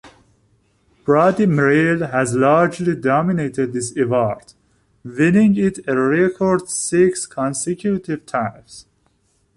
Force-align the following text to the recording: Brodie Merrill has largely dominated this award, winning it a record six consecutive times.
Brodie 1.05 1.45
Merrill 1.45 2.07
has 2.07 2.33
largely 2.33 2.95
dominated 2.95 3.71
this 3.71 3.95
award, 3.95 4.53
winning 5.03 5.55
it 5.57 5.77
a 5.87 5.95
record 5.95 6.67
six 6.69 7.27
consecutive 7.27 8.25
times. 8.25 8.87